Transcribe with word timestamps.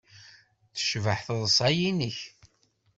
Tecbeḥ 0.75 1.19
teḍsa-nnek. 1.27 2.17